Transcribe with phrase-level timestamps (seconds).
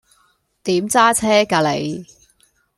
[0.63, 2.05] 點揸車㗎你